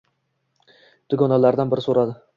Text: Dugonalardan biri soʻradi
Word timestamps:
Dugonalardan 1.15 1.75
biri 1.75 1.87
soʻradi 1.89 2.21